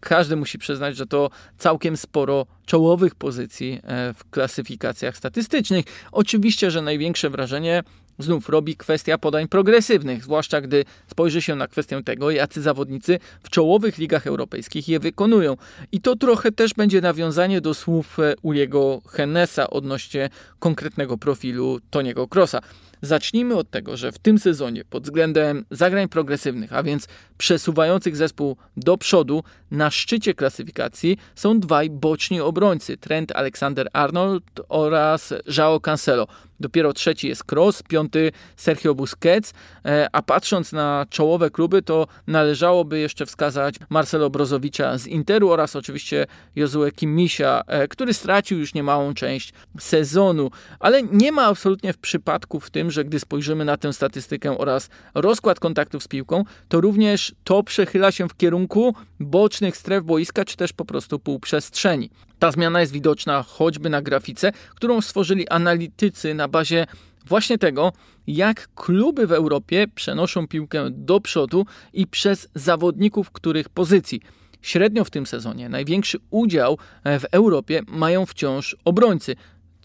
Każdy 0.00 0.36
musi 0.36 0.58
przyznać, 0.58 0.96
że 0.96 1.06
to 1.06 1.30
całkiem 1.58 1.96
sporo 1.96 2.46
czołowych 2.66 3.14
pozycji 3.14 3.80
e, 3.82 4.14
w 4.14 4.30
klasyfikacjach 4.30 5.16
statystycznych. 5.16 5.84
Oczywiście, 6.12 6.70
że 6.70 6.82
największe 6.82 7.30
wrażenie 7.30 7.82
znów 8.18 8.48
robi 8.48 8.76
kwestia 8.76 9.18
podań 9.18 9.48
progresywnych, 9.48 10.24
zwłaszcza 10.24 10.60
gdy 10.60 10.84
spojrzy 11.06 11.42
się 11.42 11.54
na 11.54 11.68
kwestię 11.68 12.02
tego, 12.02 12.30
jacy 12.30 12.62
zawodnicy 12.62 13.18
w 13.42 13.50
czołowych 13.50 13.98
ligach 13.98 14.26
europejskich 14.26 14.88
je 14.88 14.98
wykonują. 15.00 15.56
I 15.92 16.00
to 16.00 16.16
trochę 16.16 16.52
też 16.52 16.74
będzie 16.74 17.00
nawiązanie 17.00 17.60
do 17.60 17.74
słów 17.74 18.18
e, 18.18 18.34
Uliego 18.42 19.00
Hennesa 19.08 19.70
odnośnie 19.70 20.30
konkretnego 20.58 21.18
profilu 21.18 21.78
Toniego 21.90 22.28
Krosa. 22.28 22.60
Zacznijmy 23.02 23.56
od 23.56 23.70
tego, 23.70 23.96
że 23.96 24.12
w 24.12 24.18
tym 24.18 24.38
sezonie 24.38 24.84
pod 24.84 25.02
względem 25.02 25.64
zagrań 25.70 26.08
progresywnych, 26.08 26.72
a 26.72 26.82
więc 26.82 27.08
przesuwających 27.38 28.16
zespół 28.16 28.56
do 28.76 28.98
przodu, 28.98 29.44
na 29.70 29.90
szczycie 29.90 30.34
klasyfikacji 30.34 31.18
są 31.34 31.60
dwaj 31.60 31.90
boczni 31.90 32.40
obrońcy, 32.40 32.96
Trent 32.96 33.32
Alexander-Arnold 33.32 34.42
oraz 34.68 35.34
João 35.46 35.80
Cancelo. 35.80 36.26
Dopiero 36.60 36.92
trzeci 36.92 37.28
jest 37.28 37.52
Cross, 37.52 37.82
piąty 37.82 38.32
Sergio 38.56 38.94
Busquets, 38.94 39.54
e, 39.84 40.08
a 40.12 40.22
patrząc 40.22 40.72
na 40.72 41.06
czołowe 41.10 41.50
kluby, 41.50 41.82
to 41.82 42.06
należałoby 42.26 42.98
jeszcze 42.98 43.26
wskazać 43.26 43.74
Marcelo 43.88 44.30
Brozowicza 44.30 44.98
z 44.98 45.06
Interu 45.06 45.50
oraz 45.50 45.76
oczywiście 45.76 46.26
Jozue 46.56 46.90
Kimmisia, 46.96 47.62
e, 47.66 47.88
który 47.88 48.14
stracił 48.14 48.58
już 48.58 48.74
niemałą 48.74 49.14
część 49.14 49.52
sezonu. 49.80 50.50
Ale 50.80 51.02
nie 51.02 51.32
ma 51.32 51.46
absolutnie 51.46 51.92
w 51.92 51.98
przypadku 51.98 52.60
w 52.60 52.70
tym, 52.70 52.87
że 52.90 53.04
gdy 53.04 53.20
spojrzymy 53.20 53.64
na 53.64 53.76
tę 53.76 53.92
statystykę 53.92 54.58
oraz 54.58 54.88
rozkład 55.14 55.60
kontaktów 55.60 56.02
z 56.02 56.08
piłką, 56.08 56.44
to 56.68 56.80
również 56.80 57.34
to 57.44 57.62
przechyla 57.62 58.12
się 58.12 58.28
w 58.28 58.36
kierunku 58.36 58.94
bocznych 59.20 59.76
stref 59.76 60.04
boiska, 60.04 60.44
czy 60.44 60.56
też 60.56 60.72
po 60.72 60.84
prostu 60.84 61.18
półprzestrzeni. 61.18 62.10
Ta 62.38 62.52
zmiana 62.52 62.80
jest 62.80 62.92
widoczna 62.92 63.42
choćby 63.42 63.90
na 63.90 64.02
grafice, 64.02 64.52
którą 64.74 65.00
stworzyli 65.00 65.48
analitycy 65.48 66.34
na 66.34 66.48
bazie 66.48 66.86
właśnie 67.26 67.58
tego, 67.58 67.92
jak 68.26 68.68
kluby 68.74 69.26
w 69.26 69.32
Europie 69.32 69.86
przenoszą 69.94 70.48
piłkę 70.48 70.90
do 70.90 71.20
przodu 71.20 71.66
i 71.92 72.06
przez 72.06 72.48
zawodników 72.54 73.30
których 73.30 73.68
pozycji. 73.68 74.20
Średnio 74.62 75.04
w 75.04 75.10
tym 75.10 75.26
sezonie 75.26 75.68
największy 75.68 76.18
udział 76.30 76.78
w 77.04 77.24
Europie 77.30 77.80
mają 77.86 78.26
wciąż 78.26 78.76
obrońcy. 78.84 79.36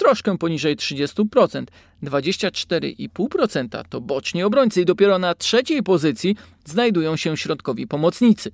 Troszkę 0.03 0.37
poniżej 0.37 0.77
30%. 0.77 1.63
24,5% 2.03 3.83
to 3.89 4.01
boczni 4.01 4.43
obrońcy 4.43 4.81
i 4.81 4.85
dopiero 4.85 5.19
na 5.19 5.35
trzeciej 5.35 5.83
pozycji 5.83 6.35
znajdują 6.65 7.15
się 7.15 7.37
środkowi 7.37 7.87
pomocnicy. 7.87 8.51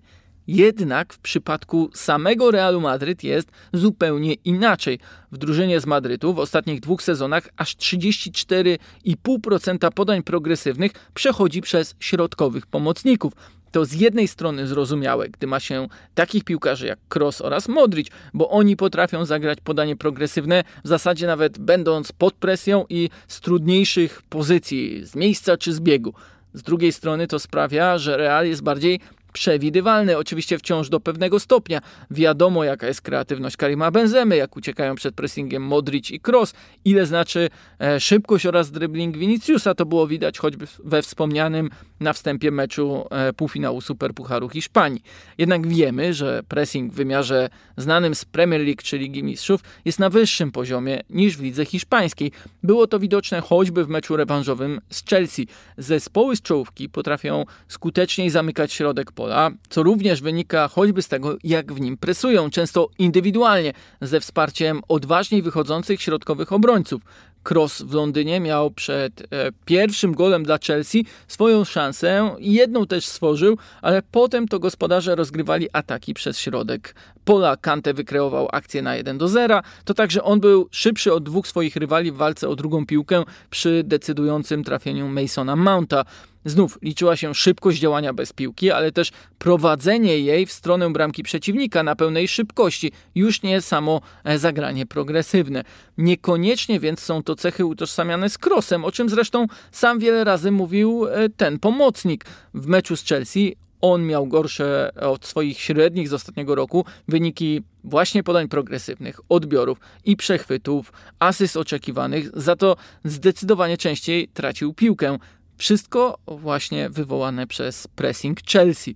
Jednak 0.47 1.13
w 1.13 1.19
przypadku 1.19 1.89
samego 1.93 2.51
Realu 2.51 2.81
Madryt 2.81 3.23
jest 3.23 3.51
zupełnie 3.73 4.33
inaczej. 4.33 4.99
W 5.31 5.37
drużynie 5.37 5.79
z 5.79 5.85
Madrytu 5.85 6.33
w 6.33 6.39
ostatnich 6.39 6.79
dwóch 6.79 7.03
sezonach 7.03 7.49
aż 7.57 7.75
34,5% 7.75 9.91
podań 9.91 10.23
progresywnych 10.23 10.91
przechodzi 11.13 11.61
przez 11.61 11.95
środkowych 11.99 12.67
pomocników. 12.67 13.33
To 13.71 13.85
z 13.85 13.93
jednej 13.93 14.27
strony 14.27 14.67
zrozumiałe, 14.67 15.29
gdy 15.29 15.47
ma 15.47 15.59
się 15.59 15.87
takich 16.15 16.43
piłkarzy 16.43 16.87
jak 16.87 16.99
Kroos 17.09 17.41
oraz 17.41 17.67
Modric, 17.67 18.07
bo 18.33 18.49
oni 18.49 18.75
potrafią 18.75 19.25
zagrać 19.25 19.59
podanie 19.63 19.95
progresywne, 19.95 20.63
w 20.83 20.87
zasadzie 20.87 21.27
nawet 21.27 21.57
będąc 21.57 22.11
pod 22.11 22.33
presją 22.33 22.85
i 22.89 23.09
z 23.27 23.39
trudniejszych 23.39 24.21
pozycji, 24.29 25.05
z 25.05 25.15
miejsca 25.15 25.57
czy 25.57 25.73
z 25.73 25.79
biegu. 25.79 26.13
Z 26.53 26.63
drugiej 26.63 26.91
strony 26.91 27.27
to 27.27 27.39
sprawia, 27.39 27.97
że 27.97 28.17
Real 28.17 28.47
jest 28.47 28.63
bardziej 28.63 28.99
przewidywalny, 29.33 30.17
oczywiście 30.17 30.57
wciąż 30.57 30.89
do 30.89 30.99
pewnego 30.99 31.39
stopnia. 31.39 31.81
Wiadomo, 32.11 32.63
jaka 32.63 32.87
jest 32.87 33.01
kreatywność 33.01 33.57
Karima 33.57 33.91
Benzemy, 33.91 34.37
jak 34.37 34.57
uciekają 34.57 34.95
przed 34.95 35.15
pressingiem 35.15 35.63
Modric 35.63 36.11
i 36.11 36.21
Cross, 36.27 36.53
ile 36.85 37.05
znaczy 37.05 37.49
e, 37.81 37.99
szybkość 37.99 38.45
oraz 38.45 38.71
dribbling 38.71 39.17
Viniciusa, 39.17 39.75
to 39.75 39.85
było 39.85 40.07
widać 40.07 40.37
choćby 40.37 40.67
we 40.83 41.01
wspomnianym 41.01 41.69
na 41.99 42.13
wstępie 42.13 42.51
meczu 42.51 43.05
e, 43.11 43.33
półfinału 43.33 43.81
Superpucharu 43.81 44.49
Hiszpanii. 44.49 45.01
Jednak 45.37 45.67
wiemy, 45.67 46.13
że 46.13 46.43
pressing 46.47 46.93
w 46.93 46.95
wymiarze 46.95 47.49
znanym 47.77 48.15
z 48.15 48.25
Premier 48.25 48.61
League 48.61 48.81
czy 48.83 48.97
Ligi 48.97 49.23
Mistrzów 49.23 49.61
jest 49.85 49.99
na 49.99 50.09
wyższym 50.09 50.51
poziomie 50.51 51.01
niż 51.09 51.37
w 51.37 51.41
lidze 51.41 51.65
hiszpańskiej. 51.65 52.31
Było 52.63 52.87
to 52.87 52.99
widoczne 52.99 53.41
choćby 53.41 53.85
w 53.85 53.89
meczu 53.89 54.17
rewanżowym 54.17 54.81
z 54.89 55.05
Chelsea. 55.05 55.47
Zespoły 55.77 56.35
z 56.35 56.41
czołówki 56.41 56.89
potrafią 56.89 57.45
skuteczniej 57.67 58.29
zamykać 58.29 58.73
środek 58.73 59.11
pola, 59.19 59.51
co 59.69 59.83
również 59.83 60.21
wynika 60.21 60.67
choćby 60.67 61.01
z 61.01 61.07
tego, 61.07 61.37
jak 61.43 61.73
w 61.73 61.81
nim 61.81 61.97
presują, 61.97 62.49
często 62.49 62.89
indywidualnie, 62.99 63.73
ze 64.01 64.19
wsparciem 64.19 64.81
odważniej 64.87 65.41
wychodzących 65.41 66.01
środkowych 66.01 66.53
obrońców. 66.53 67.01
Cross 67.49 67.81
w 67.81 67.93
Londynie 67.93 68.39
miał 68.39 68.71
przed 68.71 69.21
e, 69.21 69.25
pierwszym 69.65 70.13
golem 70.13 70.43
dla 70.43 70.57
Chelsea 70.67 71.05
swoją 71.27 71.63
szansę. 71.63 72.35
Jedną 72.39 72.87
też 72.87 73.05
stworzył, 73.05 73.57
ale 73.81 74.01
potem 74.11 74.47
to 74.47 74.59
gospodarze 74.59 75.15
rozgrywali 75.15 75.67
ataki 75.73 76.13
przez 76.13 76.39
środek 76.39 76.95
pola. 77.25 77.57
Kante 77.57 77.93
wykreował 77.93 78.47
akcję 78.51 78.81
na 78.81 78.95
1 78.95 79.17
do 79.17 79.27
0. 79.27 79.61
To 79.85 79.93
także 79.93 80.23
on 80.23 80.39
był 80.39 80.67
szybszy 80.71 81.13
od 81.13 81.23
dwóch 81.23 81.47
swoich 81.47 81.75
rywali 81.75 82.11
w 82.11 82.15
walce 82.15 82.49
o 82.49 82.55
drugą 82.55 82.85
piłkę 82.85 83.23
przy 83.49 83.83
decydującym 83.85 84.63
trafieniu 84.63 85.07
Masona 85.07 85.55
Mounta. 85.55 86.05
Znów 86.45 86.77
liczyła 86.81 87.15
się 87.15 87.35
szybkość 87.35 87.79
działania 87.79 88.13
bez 88.13 88.33
piłki, 88.33 88.71
ale 88.71 88.91
też 88.91 89.11
prowadzenie 89.37 90.19
jej 90.19 90.45
w 90.45 90.51
stronę 90.51 90.89
bramki 90.89 91.23
przeciwnika 91.23 91.83
na 91.83 91.95
pełnej 91.95 92.27
szybkości, 92.27 92.91
już 93.15 93.43
nie 93.43 93.61
samo 93.61 94.01
e, 94.23 94.39
zagranie 94.39 94.85
progresywne. 94.85 95.63
Niekoniecznie 95.97 96.79
więc 96.79 96.99
są 96.99 97.23
to 97.23 97.35
cechy 97.35 97.65
utożsamiane 97.65 98.29
z 98.29 98.37
Crossem, 98.37 98.85
o 98.85 98.91
czym 98.91 99.09
zresztą 99.09 99.47
sam 99.71 99.99
wiele 99.99 100.23
razy 100.23 100.51
mówił 100.51 101.07
e, 101.07 101.29
ten 101.29 101.59
pomocnik. 101.59 102.25
W 102.53 102.67
meczu 102.67 102.95
z 102.95 103.05
Chelsea 103.05 103.55
on 103.81 104.05
miał 104.05 104.27
gorsze 104.27 104.91
od 105.01 105.25
swoich 105.25 105.59
średnich 105.59 106.09
z 106.09 106.13
ostatniego 106.13 106.55
roku 106.55 106.85
wyniki 107.07 107.61
właśnie 107.83 108.23
podań 108.23 108.47
progresywnych, 108.47 109.19
odbiorów 109.29 109.79
i 110.05 110.15
przechwytów, 110.15 110.93
asyst 111.19 111.57
oczekiwanych, 111.57 112.29
za 112.33 112.55
to 112.55 112.75
zdecydowanie 113.03 113.77
częściej 113.77 114.27
tracił 114.27 114.73
piłkę. 114.73 115.17
Wszystko 115.59 116.17
właśnie 116.27 116.89
wywołane 116.89 117.47
przez 117.47 117.87
pressing 117.87 118.39
Chelsea. 118.51 118.95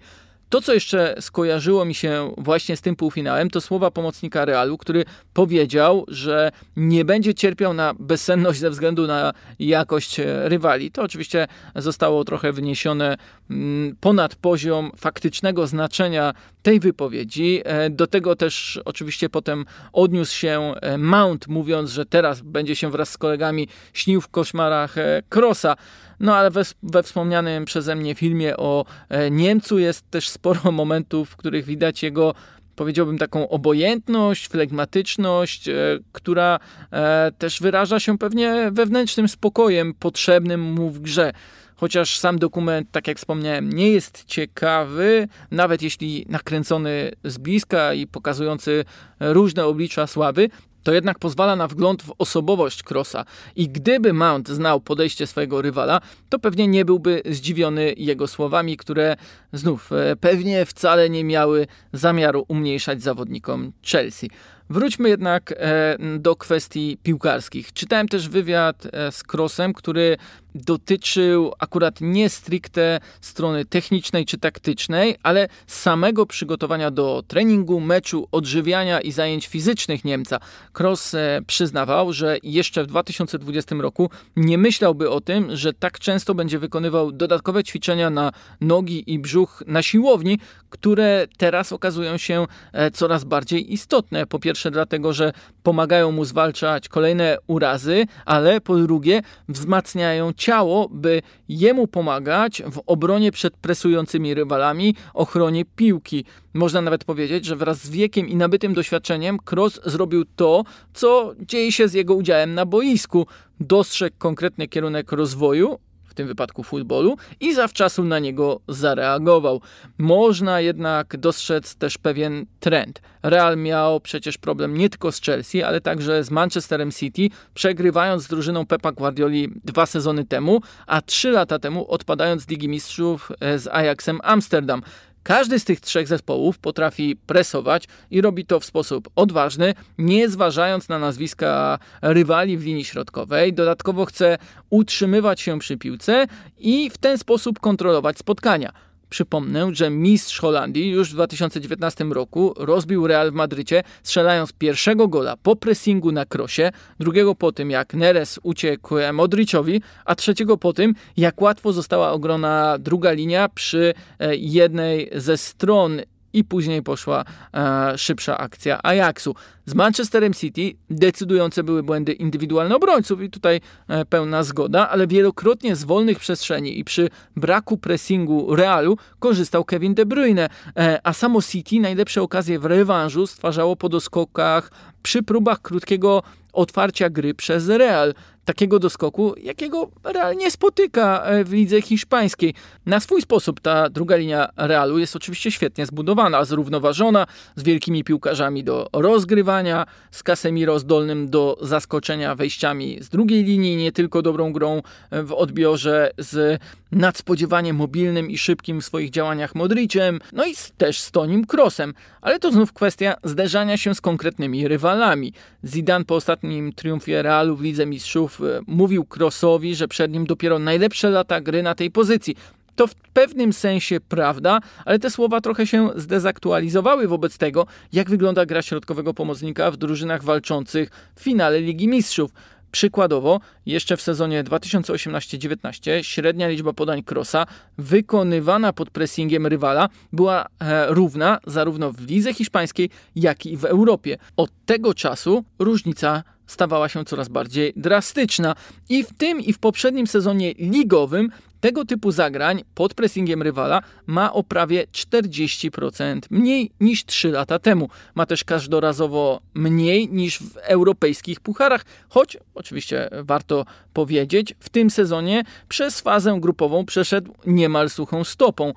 To, 0.53 0.62
co 0.62 0.74
jeszcze 0.74 1.15
skojarzyło 1.20 1.86
mi 1.86 1.96
się 1.96 2.34
właśnie 2.38 2.77
z 2.77 2.82
tym 2.82 2.96
półfinałem, 2.96 3.50
to 3.50 3.62
słowa 3.62 3.91
pomocnika 3.91 4.46
Realu, 4.46 4.77
który 4.77 5.05
powiedział, 5.34 6.05
że 6.08 6.51
nie 6.75 7.05
będzie 7.05 7.34
cierpiał 7.34 7.74
na 7.74 7.93
bezsenność 8.00 8.60
ze 8.60 8.70
względu 8.70 9.08
na 9.08 9.34
jakość 9.60 10.20
e, 10.20 10.50
rywali. 10.50 10.91
To 10.91 11.01
oczywiście 11.01 11.48
zostało 11.75 12.24
trochę 12.24 12.51
wyniesione 12.51 13.17
mm, 13.50 13.96
ponad 14.00 14.36
poziom 14.36 14.91
faktycznego 14.98 15.67
znaczenia 15.67 16.34
tej 16.63 16.79
wypowiedzi. 16.79 17.62
E, 17.65 17.89
do 17.89 18.08
tego 18.08 18.36
też 18.36 18.79
oczywiście 18.86 19.29
potem 19.29 19.65
odniósł 19.93 20.36
się 20.36 20.74
e, 20.82 20.98
Mount, 20.98 21.48
mówiąc, 21.48 21.91
że 21.91 22.05
teraz 22.05 22.41
będzie 22.41 22.75
się 22.75 22.91
wraz 22.91 23.10
z 23.10 23.17
kolegami 23.17 23.67
śnił 23.93 24.22
w 24.22 24.27
koszmarach 24.27 24.96
Krosa. 25.29 25.75
No 26.20 26.36
ale 26.36 26.51
we, 26.51 26.62
we 26.84 27.03
wspomnianym 27.03 27.65
przeze 27.65 27.96
mnie 27.96 28.15
filmie 28.15 28.58
o 28.58 28.86
e, 29.10 29.32
Niemcu 29.32 29.79
jest 29.79 30.12
też 30.12 30.29
sporo 30.29 30.72
momentów, 30.82 31.29
w 31.29 31.36
których 31.36 31.65
widać 31.65 32.03
jego 32.03 32.34
powiedziałbym 32.75 33.17
taką 33.17 33.50
obojętność, 33.50 34.48
flegmatyczność, 34.48 35.70
e, 35.70 35.74
która 36.12 36.60
e, 36.91 37.32
też 37.38 37.60
wyraża 37.60 38.00
się 38.00 38.17
pewnie 38.17 38.70
wewnętrznym 38.72 39.27
spokojem 39.27 39.93
potrzebnym 39.93 40.62
mu 40.62 40.89
w 40.89 41.00
grze. 41.00 41.32
Chociaż 41.75 42.20
sam 42.20 42.39
dokument, 42.39 42.88
tak 42.91 43.08
jak 43.08 43.17
wspomniałem, 43.17 43.74
nie 43.74 43.91
jest 43.91 44.25
ciekawy, 44.25 45.27
nawet 45.51 45.82
jeśli 45.82 46.25
nakręcony 46.29 47.12
z 47.24 47.38
bliska 47.38 47.93
i 47.93 48.08
pokazujący 48.08 48.86
różne 49.20 49.65
oblicza 49.65 50.08
sławy, 50.08 50.50
to 50.84 50.94
jednak 50.94 51.20
pozwala 51.20 51.56
na 51.56 51.68
wgląd 51.68 52.04
w 52.04 52.13
osobowość 52.18 52.84
Crossa 52.92 53.25
i 53.56 53.70
gdyby 53.70 54.13
Mount 54.13 54.50
znał 54.50 54.82
podejście 54.82 55.28
swojego 55.28 55.62
rywala, 55.62 56.02
to 56.30 56.40
pewnie 56.40 56.68
nie 56.68 56.86
byłby 56.86 57.22
zdziwiony 57.25 57.94
jego 57.98 58.28
słowami, 58.28 58.78
które 58.78 59.16
znów 59.54 59.92
e, 59.92 60.16
pewnie 60.16 60.66
wcale 60.66 61.10
nie 61.10 61.24
miały 61.24 61.68
zamiaru 61.94 62.46
umniejszać 62.48 63.02
zawodnikom 63.02 63.72
Chelsea. 63.92 64.30
Wróćmy 64.70 65.10
jednak 65.10 65.54
e, 65.58 65.98
do 66.20 66.36
kwestii 66.36 66.98
piłkarskich. 67.04 67.74
Czytałem 67.74 68.08
też 68.08 68.30
wywiad 68.30 68.88
e, 68.92 69.12
z 69.12 69.24
Crossem, 69.34 69.74
który 69.74 70.18
dotyczył 70.55 71.53
akurat 71.60 72.01
nie 72.01 72.29
stricte 72.29 73.00
strony 73.22 73.65
technicznej 73.65 74.25
czy 74.25 74.38
taktycznej, 74.38 75.15
ale 75.24 75.48
samego 75.67 76.25
przygotowania 76.25 76.91
do 76.91 77.24
treningu, 77.27 77.79
meczu, 77.79 78.27
odżywiania 78.31 79.01
i 79.01 79.12
zajęć 79.12 79.48
fizycznych 79.48 80.05
Niemca. 80.05 80.39
Cross 80.79 81.13
e, 81.13 81.41
przyznawał, 81.48 82.13
że 82.13 82.38
jeszcze 82.43 82.83
w 82.83 82.88
2020 82.88 83.75
roku 83.75 84.10
nie 84.36 84.57
myślałby 84.57 85.10
o 85.10 85.22
tym, 85.22 85.55
że 85.55 85.74
tak 85.74 86.00
często 86.00 86.36
będzie 86.36 86.60
wykonywał 86.60 87.12
dodatkowe 87.12 87.63
ćwiczenia 87.63 88.10
na 88.10 88.31
nogi 88.62 89.03
i 89.13 89.19
brzuch 89.19 89.63
na 89.67 89.81
siłowni, 89.83 90.39
które 90.69 91.27
teraz 91.38 91.74
okazują 91.74 92.17
się 92.17 92.45
e, 92.74 92.91
coraz 92.91 93.24
bardziej 93.24 93.74
istotne. 93.74 94.27
Po 94.27 94.39
pierwsze 94.39 94.72
dlatego, 94.72 95.13
że 95.13 95.33
pomagają 95.63 96.12
mu 96.12 96.25
zwalczać 96.25 96.89
kolejne 96.89 97.38
urazy, 97.48 98.05
ale 98.25 98.62
po 98.62 98.77
drugie 98.77 99.22
wzmacniają 99.50 100.33
ciało, 100.43 100.89
by 100.91 101.21
jemu 101.50 101.88
pomagać 101.88 102.63
w 102.71 102.81
obronie 102.85 103.31
przed 103.31 103.57
presującymi 103.57 104.33
rywalami, 104.33 104.95
ochronie 105.13 105.65
piłki. 105.65 106.25
Można 106.53 106.81
nawet 106.81 107.05
powiedzieć, 107.05 107.45
że 107.45 107.55
wraz 107.55 107.77
z 107.83 107.89
wiekiem 107.89 108.27
i 108.27 108.35
nabytym 108.35 108.73
doświadczeniem 108.73 109.39
Cross 109.51 109.79
zrobił 109.85 110.25
to, 110.35 110.63
co 110.93 111.33
dzieje 111.39 111.71
się 111.71 111.88
z 111.88 111.93
jego 111.93 112.13
udziałem 112.15 112.53
na 112.53 112.65
boisku. 112.65 113.27
Dostrzegł 113.59 114.15
konkretny 114.19 114.67
kierunek 114.67 115.12
rozwoju, 115.12 115.79
w 116.13 116.15
tym 116.15 116.27
wypadku 116.27 116.63
futbolu, 116.63 117.17
i 117.39 117.53
zawczasu 117.53 118.03
na 118.03 118.20
niego 118.20 118.60
zareagował. 118.67 119.62
Można 119.98 120.62
jednak 120.62 121.17
dostrzec 121.17 121.75
też 121.75 121.98
pewien 121.98 122.46
trend. 122.60 123.01
Real 123.24 123.58
miał 123.58 124.00
przecież 124.00 124.38
problem 124.38 124.77
nie 124.77 124.89
tylko 124.89 125.12
z 125.12 125.22
Chelsea, 125.22 125.63
ale 125.63 125.82
także 125.82 126.24
z 126.24 126.32
Manchesterem 126.32 126.91
City, 126.91 127.29
przegrywając 127.53 128.24
z 128.24 128.27
drużyną 128.27 128.65
Pepa 128.65 128.91
Guardioli 128.91 129.50
dwa 129.63 129.86
sezony 129.86 130.25
temu, 130.25 130.62
a 130.88 131.01
trzy 131.01 131.32
lata 131.32 131.60
temu 131.60 131.91
odpadając 131.91 132.41
z 132.41 132.50
Ligi 132.50 132.70
Mistrzów 132.70 133.32
e, 133.39 133.60
z 133.60 133.67
Ajaxem 133.67 134.20
Amsterdam. 134.24 134.82
Każdy 135.24 135.60
z 135.60 135.65
tych 135.65 135.82
trzech 135.82 136.08
zespołów 136.08 136.58
potrafi 136.58 137.15
presować 137.15 137.88
i 138.12 138.22
robi 138.22 138.46
to 138.46 138.60
w 138.60 138.65
sposób 138.65 139.10
odważny, 139.15 139.74
nie 139.98 140.30
zważając 140.30 140.89
na 140.89 141.00
nazwiska 141.00 141.80
rywali 142.01 142.58
w 142.58 142.65
linii 142.65 142.86
środkowej. 142.86 143.53
Dodatkowo 143.53 144.06
chce 144.06 144.38
utrzymywać 144.70 145.42
się 145.42 145.60
przy 145.60 145.77
piłce 145.77 146.27
i 146.58 146.89
w 146.89 146.98
ten 146.98 147.18
sposób 147.18 147.60
kontrolować 147.60 148.18
spotkania. 148.18 148.72
Przypomnę, 149.13 149.75
że 149.75 149.89
mistrz 149.89 150.39
Holandii 150.39 150.89
już 150.89 151.10
w 151.10 151.13
2019 151.13 152.03
roku 152.03 152.53
rozbił 152.58 153.08
Real 153.08 153.32
w 153.32 153.34
Madrycie, 153.34 153.84
strzelając 154.03 154.53
pierwszego 154.53 155.08
gola 155.08 155.38
po 155.38 155.55
pressingu 155.55 156.12
na 156.12 156.25
krosie, 156.25 156.72
drugiego 157.00 157.36
po 157.36 157.51
tym 157.51 157.72
jak 157.72 157.93
Neres 157.93 158.39
uciekł 158.43 158.96
Modriciowi, 159.13 159.82
a 160.05 160.15
trzeciego 160.15 160.58
po 160.58 160.74
tym 160.74 160.96
jak 161.17 161.41
łatwo 161.41 161.74
została 161.74 162.12
ogrona 162.12 162.77
druga 162.79 163.12
linia 163.12 163.50
przy 163.50 163.93
e, 164.20 164.36
jednej 164.36 165.10
ze 165.15 165.38
stron 165.38 166.01
i 166.34 166.44
później 166.44 166.84
poszła 166.84 167.25
e, 167.54 167.98
szybsza 167.98 168.38
akcja 168.38 168.80
Ajaxu. 168.84 169.36
Z 169.66 169.74
Manchesterem 169.74 170.34
City 170.34 170.72
decydujące 170.90 171.63
były 171.63 171.84
błędy 171.84 172.13
indywidualne 172.13 172.75
obrońców 172.75 173.22
i 173.22 173.30
tutaj 173.30 173.62
e, 173.88 174.06
pełna 174.06 174.44
zgoda, 174.44 174.90
ale 174.90 175.08
wielokrotnie 175.08 175.75
z 175.75 175.84
wolnych 175.84 176.20
przestrzeni 176.20 176.80
i 176.80 176.84
przy 176.84 177.10
braku 177.36 177.78
pressingu 177.78 178.56
Realu 178.56 178.98
korzystał 179.20 179.66
Kevin 179.66 179.94
De 179.94 180.06
Bruyne, 180.06 180.50
e, 180.78 181.00
a 181.04 181.13
samo 181.13 181.42
City 181.42 181.80
najlepsze 181.80 182.22
okazje 182.22 182.60
w 182.60 182.66
rewanżu 182.66 183.28
stwarzało 183.28 183.75
po 183.75 183.90
doskokach 183.90 184.72
przy 185.04 185.24
próbach 185.24 185.62
krótkiego 185.62 186.24
otwarcia 186.54 187.10
gry 187.10 187.34
przez 187.34 187.70
Real 187.70 188.13
takiego 188.45 188.79
doskoku, 188.79 189.35
jakiego 189.43 189.89
Real 190.03 190.35
nie 190.35 190.51
spotyka 190.51 191.23
e, 191.23 191.43
w 191.43 191.53
lidze 191.53 191.81
hiszpańskiej. 191.81 192.53
Na 192.85 193.00
swój 193.00 193.21
sposób 193.21 193.59
ta 193.59 193.89
druga 193.89 194.15
linia 194.15 194.50
Realu 194.57 195.00
jest 195.00 195.15
oczywiście 195.15 195.51
świetnie 195.51 195.85
zbudowana, 195.85 196.45
zrównoważona, 196.45 197.27
z 197.55 197.63
wielkimi 197.63 198.03
piłkarzami 198.03 198.63
do 198.63 198.89
rozgrywania, 198.93 199.85
z 200.12 200.23
Casemiro 200.23 200.79
zdolnym 200.79 201.29
do 201.29 201.57
zaskoczenia 201.62 202.35
wejściami 202.35 202.97
z 203.01 203.09
drugiej 203.09 203.43
linii, 203.43 203.75
nie 203.75 203.91
tylko 203.91 204.21
dobrą 204.21 204.53
grą 204.53 204.81
w 205.12 205.31
odbiorze, 205.31 206.12
z 206.17 206.62
nadspodziewanie 206.91 207.73
mobilnym 207.73 208.29
i 208.29 208.38
szybkim 208.38 208.81
w 208.81 208.85
swoich 208.85 209.09
działaniach 209.09 209.55
Modricem, 209.55 210.19
no 210.33 210.45
i 210.45 210.53
też 210.77 211.00
z 211.00 211.12
Tonim 211.12 211.45
Kroosem. 211.45 211.93
Ale 212.21 212.39
to 212.39 212.51
znów 212.51 212.73
kwestia 212.73 213.15
zderzania 213.23 213.77
się 213.77 213.95
z 213.95 214.01
konkretnymi 214.01 214.67
rywalami. 214.67 215.33
Zidane 215.63 216.05
po 216.05 216.15
ostatnim 216.15 216.73
triumfie 216.73 217.21
Realu 217.21 217.55
w 217.55 217.62
Lidze 217.62 217.85
Mistrzów 217.85 218.33
e, 218.42 218.62
mówił 218.68 219.06
Krossowi, 219.06 219.75
że 219.75 219.88
przed 219.88 220.12
nim 220.12 220.25
dopiero 220.25 220.60
najlepsze 220.60 221.10
lata 221.10 221.42
gry 221.42 221.63
na 221.63 221.75
tej 221.75 221.92
pozycji. 221.92 222.36
To 222.75 222.88
w 222.88 222.96
pewnym 222.96 223.54
sensie 223.54 224.00
prawda, 224.00 224.60
ale 224.86 225.00
te 225.00 225.10
słowa 225.10 225.42
trochę 225.42 225.68
się 225.68 225.90
zdezaktualizowały 225.96 227.08
wobec 227.08 227.38
tego, 227.38 227.66
jak 227.94 228.10
wygląda 228.10 228.46
gra 228.46 228.62
środkowego 228.62 229.13
pomocnika 229.13 229.72
w 229.72 229.78
drużynach 229.78 230.24
walczących 230.24 230.89
w 231.15 231.24
finale 231.24 231.62
Ligi 231.62 231.88
Mistrzów. 231.88 232.32
Przykładowo, 232.72 233.39
jeszcze 233.65 233.98
w 233.98 234.02
sezonie 234.02 234.43
2018-19 234.43 236.04
średnia 236.04 236.48
liczba 236.48 236.74
podań 236.74 237.04
Krosa 237.04 237.46
wykonywana 237.78 238.74
pod 238.74 238.89
pressingiem 238.89 239.48
rywala 239.48 239.89
była 240.13 240.46
e, 240.60 240.86
równa 240.93 241.39
zarówno 241.48 241.91
w 241.91 242.02
lidze 242.02 242.34
hiszpańskiej, 242.34 242.89
jak 243.15 243.46
i 243.46 243.58
w 243.58 243.65
Europie. 243.65 244.17
Od 244.38 244.50
tego 244.65 244.93
czasu 244.93 245.43
różnica 245.60 246.24
stawała 246.47 246.89
się 246.89 247.06
coraz 247.06 247.29
bardziej 247.29 247.73
drastyczna. 247.75 248.56
I 248.89 249.03
w 249.03 249.13
tym 249.13 249.41
i 249.41 249.53
w 249.53 249.60
poprzednim 249.60 250.08
sezonie 250.08 250.53
ligowym 250.53 251.29
tego 251.63 251.86
typu 251.86 252.12
zagrań 252.12 252.63
pod 252.75 252.93
pressingiem 252.93 253.41
rywala 253.41 253.82
ma 254.08 254.34
o 254.34 254.43
prawie 254.43 254.84
40% 254.91 256.19
mniej 256.29 256.71
niż 256.79 257.06
3 257.06 257.32
lata 257.32 257.60
temu. 257.60 257.89
Ma 258.15 258.25
też 258.25 258.43
każdorazowo 258.43 259.41
mniej 259.53 260.10
niż 260.10 260.39
w 260.39 260.58
europejskich 260.58 261.39
pucharach, 261.39 261.86
choć 262.10 262.38
oczywiście 262.56 263.10
warto 263.23 263.65
powiedzieć, 263.93 264.56
w 264.60 264.69
tym 264.69 264.89
sezonie 264.89 265.43
przez 265.69 266.01
fazę 266.01 266.38
grupową 266.41 266.86
przeszedł 266.86 267.34
niemal 267.45 267.89
suchą 267.89 268.23
stopą. 268.23 268.73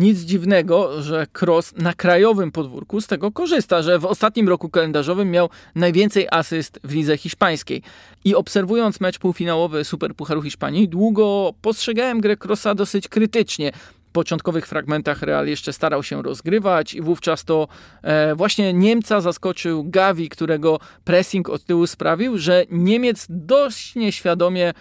Nic 0.00 0.18
dziwnego, 0.18 1.02
że 1.02 1.26
Cross 1.40 1.74
na 1.76 1.94
krajowym 1.94 2.52
podwórku 2.52 3.00
z 3.00 3.06
tego 3.06 3.32
korzysta, 3.32 3.82
że 3.82 3.98
w 3.98 4.04
ostatnim 4.04 4.48
roku 4.48 4.68
kalendarzowym 4.68 5.30
miał 5.30 5.48
najwięcej 5.74 6.26
asyst 6.30 6.80
w 6.84 6.94
lidze 6.94 7.16
hiszpańskiej. 7.16 7.82
I 8.24 8.34
obserwując 8.34 9.00
mecz 9.00 9.18
półfinałowy 9.18 9.84
Superpucharu 9.84 10.42
Hiszpanii, 10.42 10.88
długo 10.88 11.54
postrzegałem 11.62 12.20
grę 12.20 12.36
Crossa 12.36 12.74
dosyć 12.74 13.08
krytycznie 13.08 13.72
początkowych 14.12 14.66
fragmentach 14.66 15.22
Real 15.22 15.46
jeszcze 15.46 15.72
starał 15.72 16.02
się 16.02 16.22
rozgrywać 16.22 16.94
i 16.94 17.02
wówczas 17.02 17.44
to 17.44 17.68
e, 18.02 18.34
właśnie 18.34 18.72
Niemca 18.72 19.20
zaskoczył 19.20 19.84
Gavi, 19.84 20.28
którego 20.28 20.78
pressing 21.04 21.48
od 21.48 21.64
tyłu 21.64 21.86
sprawił, 21.86 22.38
że 22.38 22.64
Niemiec 22.70 23.26
dość 23.28 23.94
nieświadomie 23.94 24.72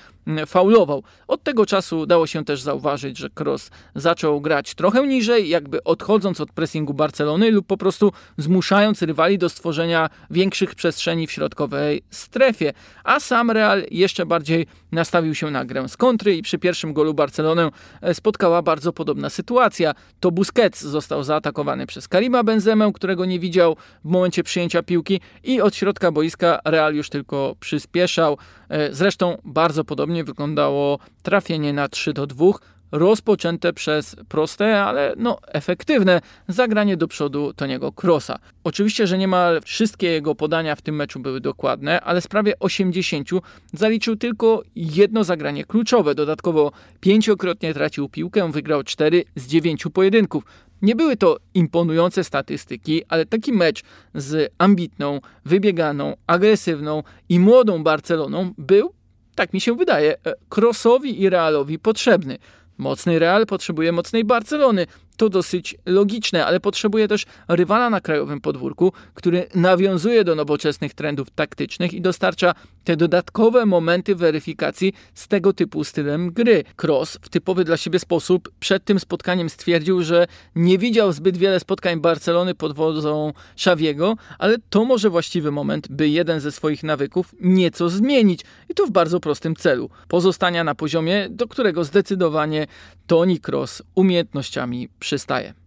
faulował. 0.46 1.04
Od 1.28 1.44
tego 1.44 1.66
czasu 1.66 2.06
dało 2.06 2.28
się 2.28 2.46
też 2.46 2.62
zauważyć, 2.62 3.18
że 3.18 3.30
Kroos 3.30 3.72
zaczął 3.96 4.42
grać 4.42 4.76
trochę 4.76 5.08
niżej, 5.08 5.50
jakby 5.50 5.84
odchodząc 5.84 6.42
od 6.42 6.52
pressingu 6.52 6.94
Barcelony 6.94 7.52
lub 7.52 7.68
po 7.68 7.78
prostu 7.78 8.12
zmuszając 8.38 9.02
rywali 9.02 9.38
do 9.38 9.50
stworzenia 9.50 10.10
większych 10.30 10.76
przestrzeni 10.76 11.28
w 11.28 11.32
środkowej 11.32 12.02
strefie. 12.10 12.74
A 13.04 13.20
sam 13.20 13.52
Real 13.52 13.84
jeszcze 13.92 14.26
bardziej 14.26 14.68
nastawił 14.92 15.36
się 15.36 15.52
na 15.52 15.66
grę 15.66 15.90
z 15.90 15.98
kontry 15.98 16.38
i 16.38 16.42
przy 16.42 16.58
pierwszym 16.58 16.94
golu 16.94 17.14
Barcelonę 17.14 17.70
e, 18.02 18.14
spotkała 18.14 18.62
bardzo 18.62 18.94
podobna 18.94 19.30
sytuacja. 19.30 19.94
To 20.20 20.32
Busquets 20.32 20.82
został 20.82 21.24
zaatakowany 21.24 21.88
przez 21.88 22.08
Karima 22.08 22.44
Benzemę, 22.44 22.92
którego 22.94 23.26
nie 23.26 23.40
widział 23.40 23.76
w 24.06 24.10
momencie 24.10 24.44
przyjęcia 24.44 24.84
piłki 24.84 25.22
i 25.44 25.62
od 25.62 25.76
środka 25.76 26.12
boiska 26.12 26.60
Real 26.66 26.96
już 26.96 27.10
tylko 27.10 27.56
przyspieszał. 27.60 28.38
E, 28.70 28.94
zresztą 28.94 29.38
bardzo 29.46 29.84
podobnie 29.84 30.24
wyglądało 30.24 31.00
trafienie 31.24 31.74
na 31.74 31.88
3 31.88 32.14
do 32.14 32.28
2 32.28 32.46
rozpoczęte 32.92 33.74
przez 33.74 34.16
proste, 34.30 34.84
ale 34.84 35.14
no 35.18 35.38
efektywne 35.48 36.22
zagranie 36.48 36.98
do 36.98 37.08
przodu 37.08 37.54
Toniego 37.54 37.92
Krosa. 37.92 38.40
Oczywiście, 38.64 39.08
że 39.08 39.18
niemal 39.18 39.62
wszystkie 39.66 40.08
jego 40.08 40.36
podania 40.36 40.76
w 40.76 40.82
tym 40.82 40.96
meczu 40.96 41.20
były 41.20 41.42
dokładne, 41.42 42.02
ale 42.02 42.22
z 42.22 42.28
prawie 42.28 42.60
80 42.60 43.30
zaliczył 43.74 44.16
tylko 44.16 44.64
jedno 44.76 45.24
zagranie 45.24 45.66
kluczowe. 45.66 46.16
Dodatkowo 46.16 46.72
pięciokrotnie 47.00 47.74
tracił 47.74 48.10
piłkę, 48.10 48.52
wygrał 48.52 48.84
4 48.84 49.24
z 49.36 49.48
9 49.48 49.84
pojedynków. 49.94 50.44
Nie 50.82 50.96
były 50.96 51.18
to 51.18 51.38
imponujące 51.54 52.24
statystyki, 52.24 53.04
ale 53.10 53.26
taki 53.26 53.54
mecz 53.54 53.84
z 54.16 54.54
ambitną, 54.58 55.20
wybieganą, 55.46 56.16
agresywną 56.28 57.04
i 57.30 57.40
młodą 57.40 57.84
Barceloną 57.84 58.54
był, 58.58 58.94
tak 59.36 59.54
mi 59.54 59.62
się 59.62 59.76
wydaje, 59.76 60.16
Crossowi 60.56 61.22
i 61.22 61.30
Realowi 61.30 61.80
potrzebny. 61.80 62.38
Mocny 62.78 63.20
Real 63.20 63.46
potrzebuje 63.46 63.92
mocnej 63.92 64.24
Barcelony. 64.24 64.88
to 65.18 65.30
dosyć 65.30 65.76
logiczne, 65.86 66.46
ale 66.46 66.60
potrzebuje 66.60 67.08
też 67.08 67.26
rywala 67.48 67.90
na 67.90 68.02
krajowym 68.02 68.42
podwórku, 68.42 68.94
który 69.14 69.48
nawiązuje 69.56 70.24
do 70.24 70.36
nowoczesnych 70.36 70.94
trendów 70.94 71.32
taktycznych 71.32 71.94
i 71.94 72.02
dostarcza 72.02 72.54
te 72.90 72.98
dodatkowe 72.98 73.66
momenty 73.66 74.16
weryfikacji 74.16 74.94
z 75.14 75.28
tego 75.28 75.54
typu 75.54 75.84
stylem 75.84 76.32
gry. 76.32 76.64
Cross 76.82 77.20
w 77.22 77.30
typowy 77.30 77.64
dla 77.64 77.78
siebie 77.78 78.00
sposób 78.00 78.52
przed 78.60 78.86
tym 78.86 79.00
spotkaniem 79.00 79.50
stwierdził, 79.50 80.04
że 80.04 80.28
nie 80.56 80.78
widział 80.78 81.12
zbyt 81.12 81.38
wiele 81.38 81.60
spotkań 81.60 82.00
Barcelony 82.00 82.56
pod 82.56 82.76
wodzą 82.76 83.34
Xaviego, 83.54 84.16
ale 84.40 84.58
to 84.70 84.86
może 84.86 85.10
właściwy 85.10 85.52
moment, 85.52 85.88
by 85.90 86.10
jeden 86.10 86.40
ze 86.40 86.52
swoich 86.52 86.84
nawyków 86.84 87.36
nieco 87.42 87.90
zmienić 87.90 88.42
i 88.70 88.74
to 88.74 88.88
w 88.88 88.92
bardzo 88.92 89.20
prostym 89.20 89.56
celu. 89.56 89.90
Pozostania 90.08 90.64
na 90.64 90.76
poziomie, 90.76 91.28
do 91.30 91.48
którego 91.48 91.84
zdecydowanie 91.84 92.68
Toni 93.08 93.40
Cross 93.48 93.84
umiejętnościami 93.96 94.90
przystaje. 95.00 95.59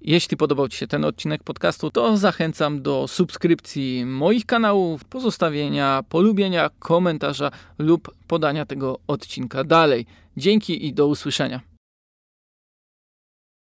Jeśli 0.00 0.36
podobał 0.36 0.68
Ci 0.68 0.78
się 0.78 0.86
ten 0.86 1.04
odcinek 1.04 1.42
podcastu, 1.42 1.90
to 1.90 2.16
zachęcam 2.16 2.82
do 2.82 3.08
subskrypcji 3.08 4.06
moich 4.06 4.46
kanałów, 4.46 5.04
pozostawienia 5.04 6.04
polubienia, 6.08 6.70
komentarza 6.78 7.50
lub 7.78 8.14
podania 8.26 8.66
tego 8.66 8.98
odcinka 9.06 9.64
dalej. 9.64 10.06
Dzięki 10.36 10.86
i 10.86 10.92
do 10.92 11.06
usłyszenia. 11.06 11.75